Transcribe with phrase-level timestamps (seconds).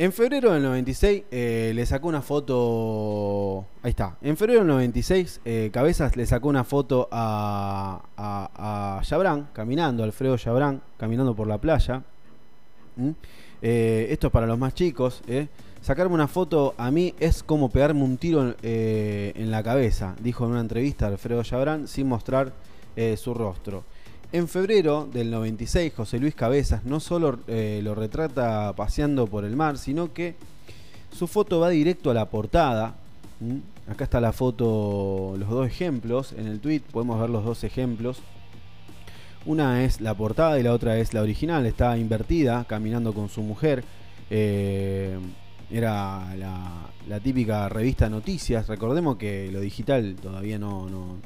[0.00, 3.66] En febrero del 96 eh, le sacó una foto.
[3.82, 4.16] Ahí está.
[4.22, 10.38] En febrero del 96, eh, Cabezas le sacó una foto a, a, a caminando, Alfredo
[10.38, 12.02] Chabrán, caminando por la playa.
[13.60, 15.22] Eh, esto es para los más chicos.
[15.82, 20.52] Sacarme una foto a mí es como pegarme un tiro en la cabeza, dijo en
[20.52, 22.54] una entrevista Alfredo Chabrán sin mostrar
[23.18, 23.84] su rostro.
[24.32, 29.56] En febrero del 96, José Luis Cabezas no solo eh, lo retrata paseando por el
[29.56, 30.36] mar, sino que
[31.12, 32.94] su foto va directo a la portada.
[33.90, 36.32] Acá está la foto, los dos ejemplos.
[36.32, 38.18] En el tweet podemos ver los dos ejemplos.
[39.46, 41.66] Una es la portada y la otra es la original.
[41.66, 43.82] Está invertida, caminando con su mujer.
[44.30, 45.18] Eh,
[45.72, 48.68] era la, típica revista Noticias.
[48.68, 51.16] Recordemos que lo digital todavía no, no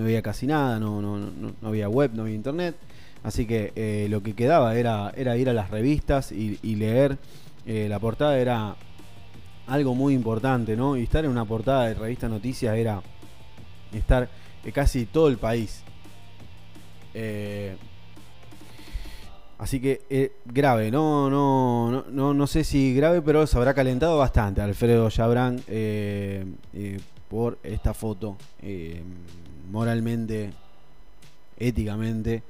[0.00, 2.76] había casi nada, no, no, no, había web, no había internet.
[3.22, 7.18] Así que eh, lo que quedaba era, era ir a las revistas y, leer.
[7.66, 8.74] Eh, la portada era
[9.66, 10.96] algo muy importante, ¿no?
[10.96, 13.00] Y estar en una portada de revista Noticias era
[13.92, 14.28] estar
[14.64, 15.82] en casi todo el país.
[17.14, 17.76] Eh,
[19.58, 24.62] así que grave, no, no, no, no, sé si grave, pero se habrá calentado bastante
[24.62, 25.62] Alfredo Chabrán
[27.28, 28.36] por esta foto
[29.72, 30.52] moralmente,
[31.58, 32.42] éticamente,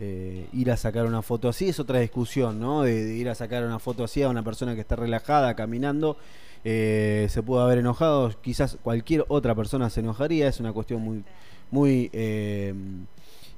[0.00, 2.82] eh, ir a sacar una foto así es otra discusión, ¿no?
[2.82, 6.16] De, ir a sacar una foto así a una persona que está relajada, caminando.
[6.64, 11.22] Eh, se pudo haber enojado, quizás cualquier otra persona se enojaría, es una cuestión muy,
[11.70, 12.74] muy eh,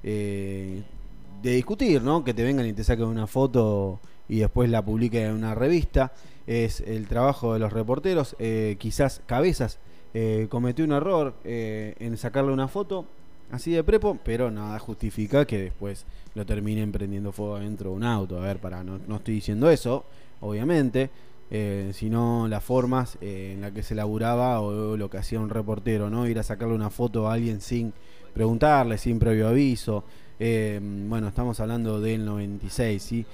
[0.03, 2.23] de discutir, ¿no?
[2.23, 6.13] Que te vengan y te saquen una foto y después la publiquen en una revista.
[6.47, 8.37] Es el trabajo de los reporteros,
[8.79, 9.79] quizás cabezas
[10.19, 13.05] eh, cometió un error eh, en sacarle una foto
[13.51, 18.05] así de prepo, pero nada justifica que después lo terminen prendiendo fuego dentro de un
[18.05, 18.39] auto.
[18.39, 20.07] A ver, para, no, estoy diciendo eso,
[20.41, 21.11] obviamente,
[21.51, 26.09] eh, sino las formas en las que se laburaba o, lo que hacía un reportero,
[26.09, 26.27] ¿no?
[26.27, 27.93] Ir a sacarle una foto a alguien sin
[28.33, 30.03] preguntarle, sin previo aviso.
[30.39, 33.27] bueno, estamos hablando del 96, ¿sí?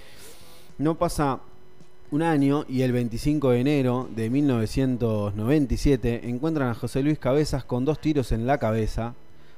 [0.79, 1.39] No pasa
[2.13, 7.87] un año y el 25 de enero de 1997 encuentran a José Luis Cabezas con
[7.87, 9.15] dos tiros en la cabeza,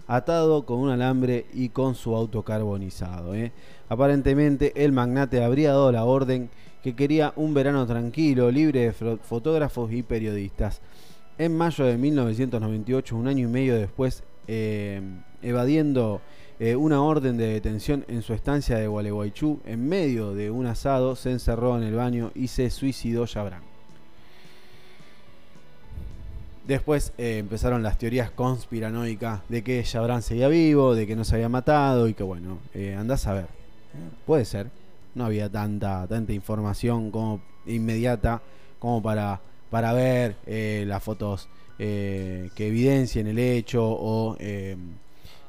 [0.06, 3.34] atado con un alambre y con su auto carbonizado.
[3.34, 3.50] ¿eh?
[3.88, 6.48] Aparentemente el magnate habría dado la orden
[6.84, 10.80] que quería un verano tranquilo, libre de fotógrafos y periodistas.
[11.38, 15.02] En mayo de 1998, un año y medio después, eh,
[15.42, 16.20] evadiendo
[16.60, 21.16] eh, una orden de detención en su estancia de Gualeguaychú, en medio de un asado,
[21.16, 23.62] se encerró en el baño y se suicidó Yabrán.
[26.64, 31.34] Después eh, empezaron las teorías conspiranoicas de que Yabrán seguía vivo, de que no se
[31.34, 33.48] había matado y que bueno, eh, andás a ver.
[34.24, 34.70] Puede ser.
[35.14, 38.40] No había tanta, tanta información como inmediata
[38.78, 41.48] como para, para ver las fotos
[41.78, 44.36] que evidencien el hecho o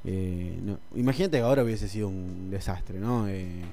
[0.05, 0.55] eh,
[0.95, 3.27] imagínate que ahora hubiese sido un desastre, ¿no?
[3.27, 3.63] Eh,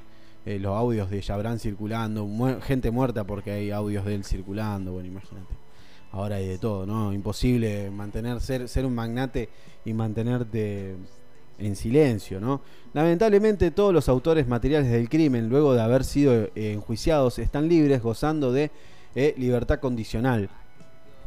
[0.47, 2.29] eh, los audios de Jabran circulando,
[2.63, 5.55] gente muerta porque hay audios de él circulando, bueno, imagínate.
[6.11, 7.13] Ahora hay de todo, ¿no?
[7.13, 9.49] Imposible mantener, ser, ser un magnate
[9.85, 10.97] y mantenerte
[11.59, 12.63] en silencio, ¿no?
[12.93, 18.53] Lamentablemente todos los autores materiales del crimen, luego de haber sido enjuiciados, están libres gozando
[18.53, 18.71] de
[19.37, 20.51] libertad condicional.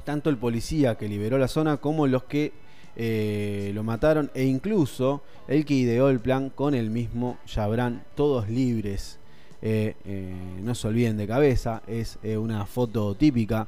[0.04, 2.54] Tanto el policía que liberó la zona como los que
[2.98, 8.50] eh, lo mataron e incluso el que ideó el plan con el mismo Jabran, todos
[8.50, 9.20] libres.
[9.62, 13.68] Eh, eh, no se olviden de cabeza, es una foto típica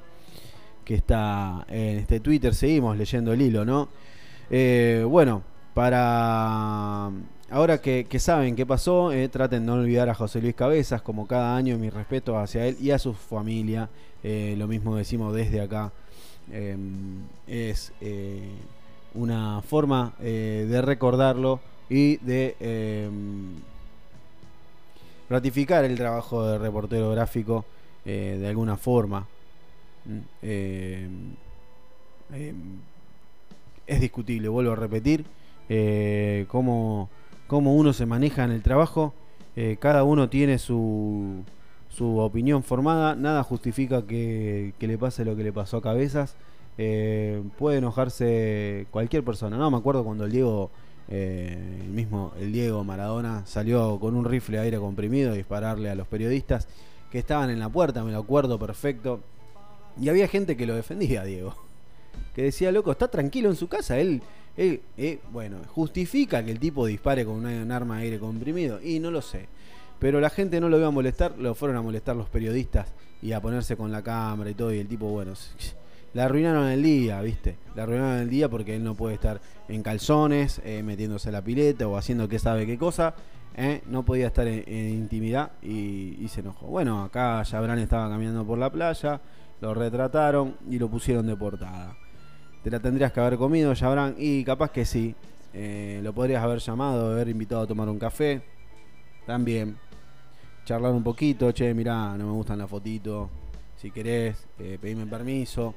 [0.86, 2.56] que está en este Twitter.
[2.56, 3.90] Seguimos leyendo el hilo, ¿no?
[5.10, 7.12] bueno, para
[7.50, 11.58] ahora que, saben qué pasó, traten de no olvidar a José Luis Cabezas, como cada
[11.58, 13.90] año, mi respeto hacia él y a su familia.
[14.24, 15.92] lo mismo decimos desde acá.
[17.48, 17.92] es
[19.18, 23.56] una forma eh, de recordarlo y de em,
[25.30, 27.66] ratificar el trabajo de reportero gráfico
[28.06, 29.28] eh, de alguna forma.
[30.06, 31.36] Mm, em,
[32.34, 32.56] em,
[33.88, 35.26] es discutible, vuelvo a repetir,
[35.70, 37.10] eh, cómo,
[37.48, 39.14] cómo, uno se maneja en el trabajo.
[39.80, 41.44] cada uno tiene su,
[41.90, 46.36] su opinión formada, nada justifica que, que le pase lo que le pasó a Cabezas.
[46.78, 49.58] Eh, puede enojarse cualquier persona.
[49.58, 50.70] No, me acuerdo cuando el Diego,
[51.10, 55.90] eh, el mismo el Diego Maradona, salió con un rifle de aire comprimido a dispararle
[55.90, 56.68] a los periodistas
[57.12, 59.22] que estaban en la puerta, me lo acuerdo perfecto.
[60.00, 61.56] Y había gente que lo defendía, Diego.
[62.36, 63.98] Que decía, loco, está tranquilo en su casa.
[63.98, 64.22] Él,
[64.58, 68.80] eh, bueno, justifica que el tipo dispare con un arma de aire comprimido.
[68.84, 69.48] Y no lo sé.
[70.00, 72.94] Pero la gente no lo iba a molestar, lo fueron a molestar los periodistas
[73.24, 74.72] y a ponerse con la cámara y todo.
[74.72, 75.34] Y el tipo, bueno,
[76.18, 77.58] le arruinaron el día, ¿viste?
[77.76, 81.88] Le arruinaron el día porque él no puede estar en calzones, eh, metiéndose la pileta
[81.88, 83.14] o haciendo qué sabe qué cosa.
[83.56, 83.84] ¿eh?
[83.86, 86.66] No podía estar en, intimidad y, se enojó.
[86.66, 89.22] Bueno, acá Jabran estaba caminando por la playa,
[89.62, 91.96] lo retrataron y lo pusieron de portada.
[92.64, 95.14] Te la tendrías que haber comido, Jabran, y capaz que sí.
[95.54, 98.42] Eh, lo podrías haber llamado, haber invitado a tomar un café.
[99.28, 99.78] También.
[100.66, 103.30] Charlar un poquito, che, mirá, no me gustan las fotitos.
[103.76, 105.76] Si querés, eh, pedime permiso.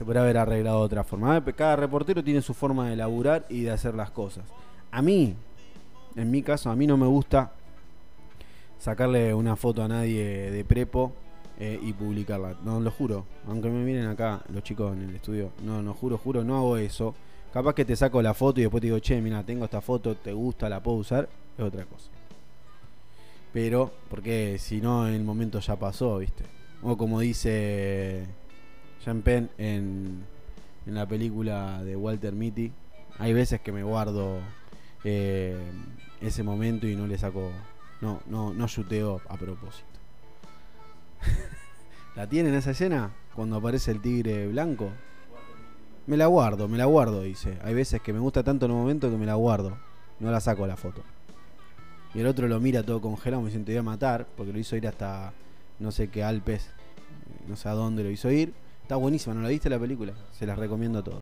[0.00, 1.44] Se podría haber arreglado de otra forma.
[1.54, 4.46] Cada reportero tiene su forma de laburar y de hacer las cosas.
[4.90, 5.34] A mí,
[6.16, 7.52] en mi caso, a mí no me gusta
[8.78, 11.12] sacarle una foto a nadie de prepo
[11.58, 12.56] eh, y publicarla.
[12.64, 13.26] No, lo juro.
[13.46, 15.50] Aunque me miren acá los chicos en el estudio.
[15.62, 17.14] No, no, juro, juro, no hago eso.
[17.52, 20.16] Capaz que te saco la foto y después te digo, che, mira, tengo esta foto,
[20.16, 21.28] te gusta, la puedo usar.
[21.58, 22.08] Es otra cosa.
[23.52, 26.44] Pero, porque si no, el momento ya pasó, ¿viste?
[26.82, 28.39] O como dice
[29.04, 30.24] Jean Penn en,
[30.86, 32.72] en la película de Walter Mitty,
[33.18, 34.40] hay veces que me guardo
[35.04, 35.56] eh,
[36.20, 37.50] ese momento y no le saco.
[38.00, 39.84] No, no, no shooteo a propósito.
[42.16, 43.10] ¿La tienen esa escena?
[43.34, 44.90] Cuando aparece el tigre blanco.
[46.06, 47.58] Me la guardo, me la guardo, dice.
[47.62, 49.76] Hay veces que me gusta tanto un momento que me la guardo.
[50.18, 51.02] No la saco la foto.
[52.14, 54.76] Y el otro lo mira todo congelado, me siento voy a matar, porque lo hizo
[54.76, 55.32] ir hasta
[55.78, 56.70] no sé qué Alpes,
[57.46, 58.52] no sé a dónde lo hizo ir.
[58.90, 60.12] Está buenísima, ¿no la viste la película?
[60.36, 61.18] Se las recomiendo a todos.